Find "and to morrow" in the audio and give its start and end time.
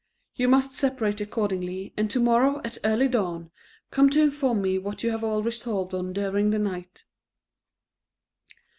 1.95-2.59